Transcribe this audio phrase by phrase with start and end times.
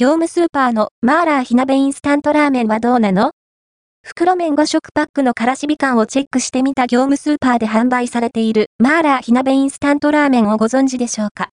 [0.00, 3.32] 業務スーパーのマーラー火鍋インスタントラーメンはどうなの？
[4.02, 11.50] 袋麺5食パックのからしび感をチェックしてみた業務スーパーで販売されているマーラー火鍋インスタントラーメンをご存知でしょうか？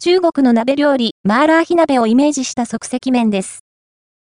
[0.00, 3.60] 中国の鍋料理マーラー火鍋をイメージした即席麺です。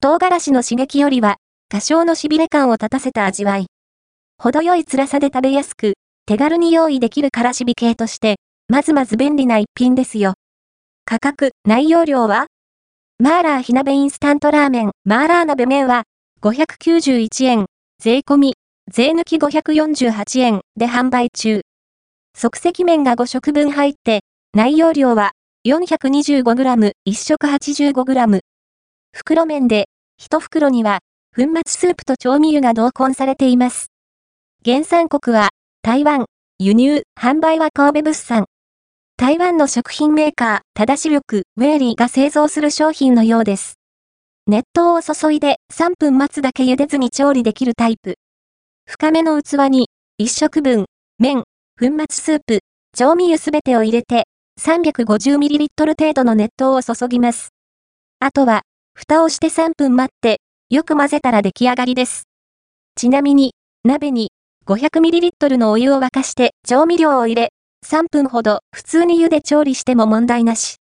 [0.00, 1.36] 唐辛子の刺激よりは
[1.68, 3.66] 多少の痺れ感を立たせた味わい。
[4.38, 8.36] 程よい辛さで食べやすく、手軽に用意できるからしび系として、
[8.68, 10.32] まずまず便利な一品ですよ。
[11.04, 12.46] 価格、内容量は？
[13.24, 16.02] マーラー火鍋インスタントラーメン、マーラー鍋麺は、
[16.42, 17.66] 591円、
[17.98, 18.54] 税込み、
[18.90, 21.62] 税抜き548円で販売中。
[22.36, 24.20] 即席麺が5食分入って、
[24.52, 25.30] 内容量は
[25.64, 28.40] 425g、1食 85g。
[29.16, 29.86] 袋麺で、
[30.20, 30.98] 1袋には、
[31.34, 33.86] 粉末スープと調味油が同梱されています。
[34.64, 35.50] 原産国は、
[35.82, 36.26] 台湾、
[36.58, 38.44] 輸入、販売は神戸物産。
[39.24, 43.78] 台湾の食品メーカー、正し力、ウェーリーが製造する商品のようです。
[44.46, 48.16] 熱湯を注いで3分待つだけ茹でずに調理できるタイプ。
[48.86, 49.88] 深めの器に、
[50.20, 50.84] 1食分、
[51.18, 51.44] 麺、
[51.80, 52.58] 粉末スープ、
[52.94, 54.24] 調味油すべてを入れて、
[54.60, 55.68] 350ml
[55.98, 57.48] 程度の熱湯を注ぎます。
[58.20, 58.60] あとは、
[58.94, 62.24] 蓋をして3分待って、よく混ぜたら出来上がりです。
[62.94, 64.32] ちなみに、鍋に
[64.66, 67.52] 500ml のお湯を沸かして調味料を入れ、
[67.84, 70.76] 3分ほど普通に湯で調理しても問題なし。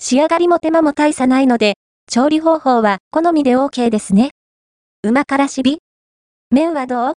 [0.00, 1.74] 仕上がりも手間も大差ないので、
[2.10, 4.30] 調理方法は好みで OK ですね。
[5.04, 5.78] 旨辛しび
[6.50, 7.12] 麺はどう？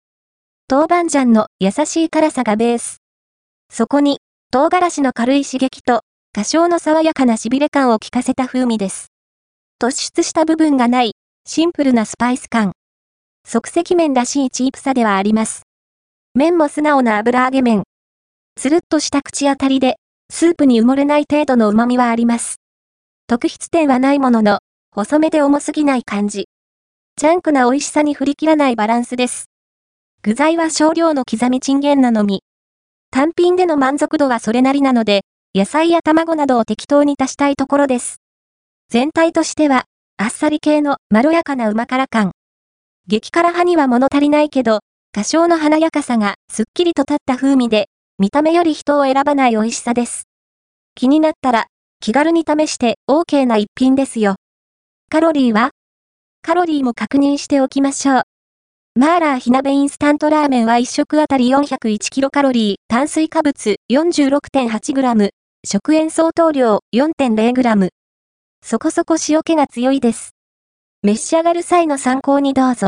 [0.70, 2.98] 豆板醤の優しい辛さがベース。
[3.72, 4.18] そこに、
[4.50, 9.08] 唐辛子の軽い刺激と、多少の爽やかな痺れ感を効かせた風味です。
[9.80, 11.12] 突出した部分がない、
[11.46, 12.72] シンプルなスパイス感。
[13.46, 15.62] 即席麺らしいチープさではあります。
[16.34, 17.84] 麺も素直な油揚げ麺。
[18.58, 19.98] つるっとした口当たりで、
[20.30, 22.56] スープに埋もれない程度の旨味はあります。
[23.28, 24.60] 特筆点はないものの、
[24.92, 26.48] 細めで重すぎない感じ。
[27.16, 29.50] ジャンクな美味しさに振り切らないバランスです。
[30.22, 32.42] 具材は少量の刻みチンゲンなのみ。
[33.10, 35.20] 単品での満足度はそれなりなので、
[35.54, 38.22] 野菜や卵などを適当に足したいところです。
[38.88, 39.84] 全体としては、
[40.16, 42.32] あっさり系のまろやかな旨辛感。
[43.06, 44.80] 激辛派には物足りないけど、
[45.12, 50.26] 多少の華やかさがすっきりと立った風味で、見た目より人を選ばない美味しさです。
[50.94, 51.66] 気になったら、
[52.00, 54.36] 気軽に試して OK な一品ですよ。
[55.10, 55.72] カロリーは？
[56.40, 58.22] カロリーも確認しておきましょう。
[58.94, 65.30] マーラー火鍋インスタントラーメンは1食あたり401キロカロリー、炭水化物 46.8g、
[65.66, 67.90] 食塩相当量 4.0g。
[68.62, 70.30] そこそこ塩気が強いです。
[71.02, 72.84] 召し上がる際の参考にどうぞ。